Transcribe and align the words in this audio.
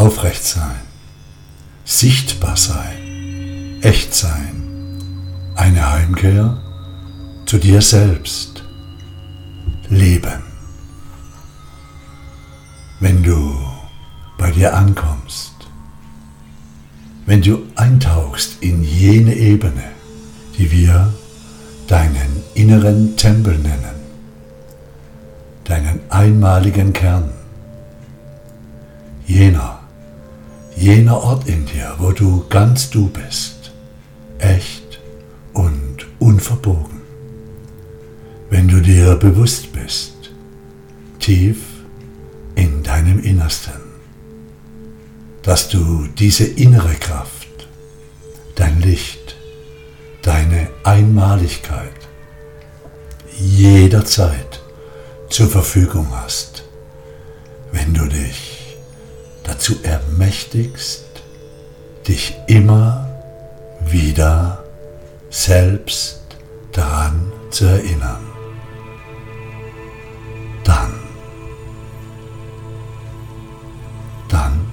Aufrecht 0.00 0.44
sein, 0.44 0.80
sichtbar 1.84 2.56
sein, 2.56 3.82
echt 3.82 4.14
sein, 4.14 4.98
eine 5.56 5.92
Heimkehr 5.92 6.56
zu 7.44 7.58
dir 7.58 7.82
selbst, 7.82 8.64
Leben. 9.90 10.42
Wenn 13.00 13.22
du 13.22 13.54
bei 14.38 14.50
dir 14.50 14.74
ankommst, 14.74 15.52
wenn 17.26 17.42
du 17.42 17.58
eintauchst 17.76 18.62
in 18.62 18.82
jene 18.82 19.34
Ebene, 19.34 19.84
die 20.56 20.70
wir 20.70 21.12
deinen 21.88 22.42
inneren 22.54 23.18
Tempel 23.18 23.58
nennen, 23.58 24.00
deinen 25.64 26.00
einmaligen 26.08 26.94
Kern, 26.94 27.30
jener, 29.26 29.79
jener 30.80 31.22
Ort 31.22 31.46
in 31.46 31.66
dir, 31.66 31.94
wo 31.98 32.10
du 32.10 32.46
ganz 32.48 32.88
du 32.88 33.10
bist, 33.10 33.70
echt 34.38 34.98
und 35.52 36.06
unverbogen. 36.18 37.02
Wenn 38.48 38.66
du 38.66 38.80
dir 38.80 39.16
bewusst 39.16 39.72
bist, 39.74 40.32
tief 41.18 41.58
in 42.54 42.82
deinem 42.82 43.22
Innersten, 43.22 43.74
dass 45.42 45.68
du 45.68 46.06
diese 46.18 46.44
innere 46.44 46.94
Kraft, 46.94 47.68
dein 48.54 48.80
Licht, 48.80 49.36
deine 50.22 50.68
Einmaligkeit 50.82 52.08
jederzeit 53.38 54.62
zur 55.28 55.48
Verfügung 55.48 56.08
hast, 56.10 56.64
wenn 57.70 57.92
du 57.92 58.06
dich 58.06 58.59
dazu 59.44 59.76
ermächtigst, 59.82 61.04
dich 62.06 62.36
immer 62.46 63.08
wieder 63.80 64.64
selbst 65.30 66.20
daran 66.72 67.32
zu 67.50 67.66
erinnern. 67.66 68.26
Dann, 70.64 70.92
dann 74.28 74.72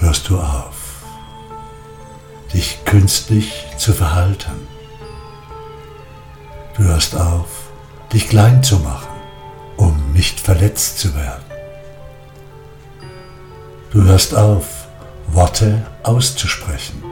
hörst 0.00 0.28
du 0.28 0.38
auf, 0.38 1.02
dich 2.52 2.84
künstlich 2.84 3.66
zu 3.76 3.92
verhalten. 3.92 4.68
Du 6.76 6.84
hörst 6.84 7.16
auf, 7.16 7.70
dich 8.12 8.28
klein 8.28 8.62
zu 8.62 8.78
machen, 8.78 9.08
um 9.76 10.12
nicht 10.12 10.40
verletzt 10.40 10.98
zu 10.98 11.14
werden. 11.14 11.57
Du 13.98 14.04
hörst 14.04 14.32
auf, 14.32 14.86
Worte 15.26 15.84
auszusprechen, 16.04 17.02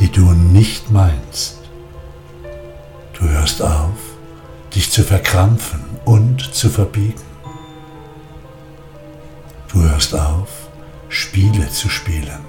die 0.00 0.10
du 0.10 0.32
nicht 0.32 0.90
meinst. 0.90 1.58
Du 3.12 3.28
hörst 3.28 3.62
auf, 3.62 3.94
dich 4.74 4.90
zu 4.90 5.04
verkrampfen 5.04 5.84
und 6.04 6.52
zu 6.52 6.68
verbiegen. 6.68 7.22
Du 9.72 9.82
hörst 9.82 10.16
auf, 10.16 10.48
Spiele 11.08 11.70
zu 11.70 11.88
spielen, 11.88 12.40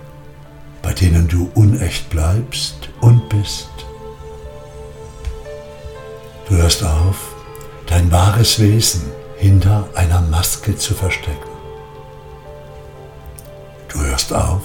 bei 0.82 0.92
denen 0.94 1.28
du 1.28 1.52
unecht 1.54 2.10
bleibst 2.10 2.90
und 3.00 3.30
bist. 3.30 3.70
Du 6.50 6.56
hörst 6.56 6.84
auf, 6.84 7.36
dein 7.86 8.12
wahres 8.12 8.58
Wesen 8.58 9.04
hinter 9.38 9.88
einer 9.94 10.22
Maske 10.22 10.76
zu 10.76 10.96
verstecken. 10.96 11.53
Hörst 14.24 14.36
auf, 14.36 14.64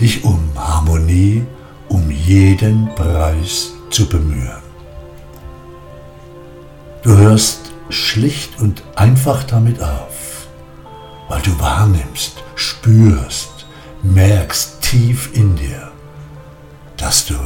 dich 0.00 0.24
um 0.24 0.40
Harmonie 0.56 1.44
um 1.90 2.10
jeden 2.10 2.88
Preis 2.94 3.72
zu 3.90 4.08
bemühen. 4.08 4.62
Du 7.02 7.14
hörst 7.14 7.72
schlicht 7.90 8.58
und 8.60 8.82
einfach 8.96 9.44
damit 9.44 9.82
auf, 9.82 10.46
weil 11.28 11.42
du 11.42 11.60
wahrnimmst, 11.60 12.42
spürst, 12.54 13.66
merkst 14.02 14.80
tief 14.80 15.28
in 15.34 15.56
dir, 15.56 15.92
dass 16.96 17.26
du 17.26 17.36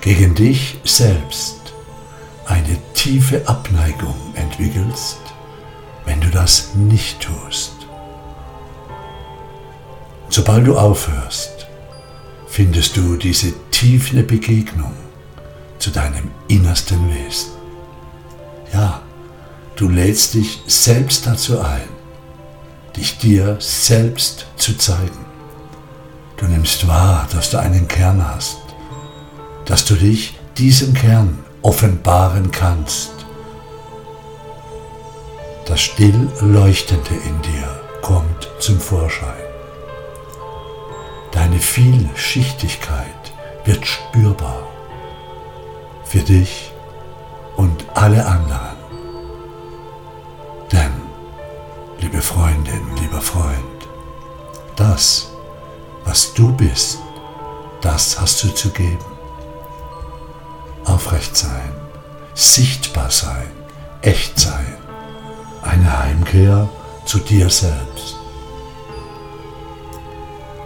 gegen 0.00 0.34
dich 0.34 0.78
selbst 0.84 1.74
eine 2.46 2.78
tiefe 2.94 3.46
Abneigung 3.46 4.16
entwickelst, 4.34 5.20
wenn 6.06 6.22
du 6.22 6.30
das 6.30 6.74
nicht 6.74 7.20
tust. 7.20 7.75
Sobald 10.28 10.66
du 10.66 10.76
aufhörst, 10.76 11.66
findest 12.48 12.96
du 12.96 13.16
diese 13.16 13.52
tiefe 13.70 14.22
Begegnung 14.22 14.92
zu 15.78 15.90
deinem 15.90 16.30
innersten 16.48 17.08
Wesen. 17.10 17.52
Ja, 18.72 19.02
du 19.76 19.88
lädst 19.88 20.34
dich 20.34 20.62
selbst 20.66 21.26
dazu 21.26 21.60
ein, 21.60 21.88
dich 22.96 23.18
dir 23.18 23.56
selbst 23.60 24.46
zu 24.56 24.76
zeigen. 24.76 25.26
Du 26.36 26.46
nimmst 26.46 26.86
wahr, 26.88 27.28
dass 27.32 27.50
du 27.50 27.58
einen 27.58 27.88
Kern 27.88 28.26
hast, 28.26 28.58
dass 29.64 29.84
du 29.84 29.94
dich 29.94 30.38
diesem 30.58 30.94
Kern 30.94 31.38
offenbaren 31.62 32.50
kannst. 32.50 33.12
Das 35.66 35.80
still 35.80 36.30
Leuchtende 36.40 37.14
in 37.14 37.42
dir 37.42 37.80
kommt 38.02 38.48
zum 38.60 38.80
Vorschein. 38.80 39.45
Deine 41.46 41.60
Vielschichtigkeit 41.60 43.32
wird 43.64 43.86
spürbar 43.86 44.66
für 46.02 46.18
dich 46.18 46.72
und 47.54 47.84
alle 47.94 48.26
anderen. 48.26 48.76
Denn, 50.72 50.90
liebe 52.00 52.20
Freundin, 52.20 52.82
lieber 53.00 53.20
Freund, 53.20 53.86
das, 54.74 55.28
was 56.04 56.34
du 56.34 56.50
bist, 56.50 56.98
das 57.80 58.20
hast 58.20 58.42
du 58.42 58.48
zu 58.48 58.70
geben. 58.70 59.06
Aufrecht 60.84 61.36
sein, 61.36 61.76
sichtbar 62.34 63.12
sein, 63.12 63.52
echt 64.02 64.36
sein, 64.36 64.78
eine 65.62 65.96
Heimkehr 65.96 66.68
zu 67.04 67.20
dir 67.20 67.48
selbst. 67.48 68.16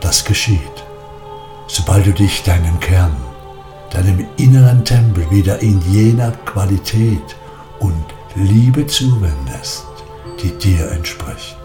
Das 0.01 0.25
geschieht, 0.25 0.70
sobald 1.71 2.07
du 2.07 2.13
dich 2.13 2.43
deinem 2.43 2.81
Kern, 2.81 3.17
deinem 3.91 4.27
inneren 4.37 4.85
Tempel 4.85 5.31
wieder 5.31 5.61
in 5.61 5.81
jener 5.83 6.33
Qualität 6.45 7.37
und 7.79 8.05
Liebe 8.35 8.87
zuwendest, 8.87 9.87
die 10.43 10.51
dir 10.59 10.91
entspricht. 10.91 11.57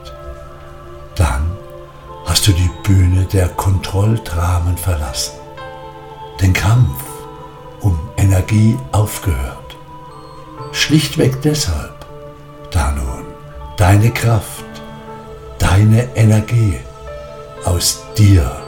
Dann 1.15 1.57
hast 2.25 2.47
du 2.47 2.51
die 2.51 2.69
Bühne 2.83 3.25
der 3.25 3.49
Kontrolldramen 3.49 4.77
verlassen, 4.77 5.39
den 6.39 6.53
Kampf 6.53 7.03
um 7.81 7.97
Energie 8.17 8.77
aufgehört. 8.91 9.77
Schlichtweg 10.71 11.41
deshalb, 11.41 12.05
da 12.71 12.91
nun 12.91 13.25
deine 13.77 14.11
Kraft, 14.11 14.65
deine 15.57 16.15
Energie 16.15 16.79
aus 17.63 18.03
dir, 18.17 18.64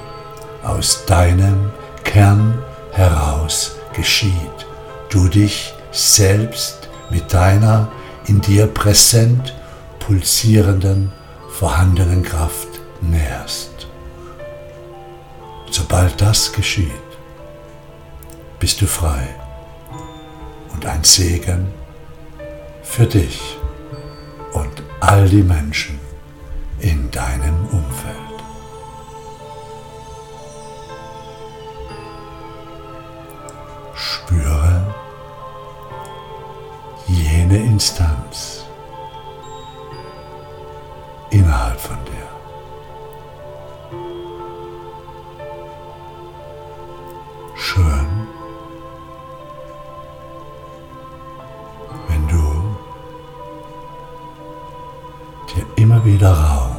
aus 0.67 1.05
deinem 1.05 1.71
Kern 2.03 2.57
heraus 2.91 3.77
geschieht. 3.93 4.65
Du 5.09 5.27
dich 5.27 5.73
selbst 5.91 6.89
mit 7.09 7.33
deiner 7.33 7.89
in 8.25 8.41
dir 8.41 8.67
präsent 8.67 9.55
pulsierenden, 9.99 11.11
vorhandenen 11.49 12.23
Kraft 12.23 12.67
nährst. 13.01 13.87
Sobald 15.69 16.19
das 16.21 16.51
geschieht, 16.53 16.91
bist 18.59 18.81
du 18.81 18.85
frei 18.85 19.27
und 20.73 20.85
ein 20.85 21.03
Segen 21.03 21.67
für 22.83 23.05
dich 23.05 23.57
und 24.53 24.83
all 24.99 25.27
die 25.29 25.43
Menschen 25.43 25.99
in 26.79 27.09
deinem 27.11 27.65
Umfeld. 27.67 28.26
Spüre 33.97 34.85
jene 37.07 37.57
Instanz 37.57 38.65
innerhalb 41.31 41.79
von 41.79 41.97
dir. 42.05 42.27
Schön, 47.55 48.27
wenn 52.07 52.27
du 52.27 52.77
dir 55.53 55.65
immer 55.75 56.05
wieder 56.05 56.31
Raum 56.31 56.77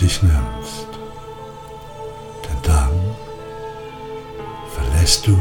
dich 0.00 0.22
nimmst. 0.22 0.95
Verlässt 5.06 5.26
du 5.28 5.38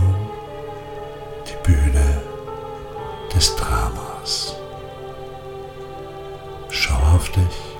die 1.47 1.67
Bühne 1.67 2.21
des 3.33 3.55
Dramas. 3.55 4.55
Schau 6.69 6.93
auf 7.15 7.27
dich. 7.31 7.77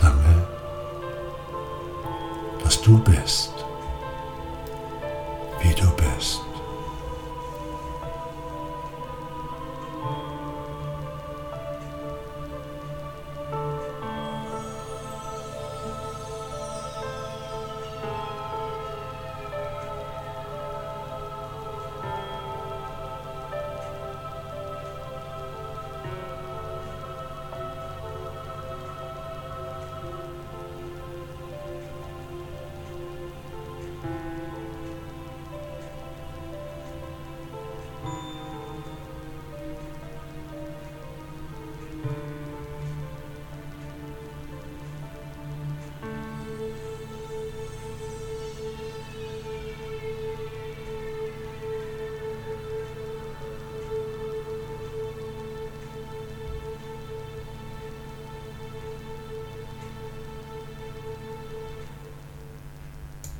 Danke, 0.00 0.46
dass 2.62 2.80
du 2.80 2.98
bist, 2.98 3.52
wie 5.62 5.74
du 5.74 5.90
bist. 5.96 6.49